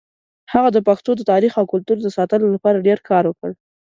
[0.53, 3.51] هغه د پښتنو د تاریخ او کلتور د ساتلو لپاره ډېر کار وکړ.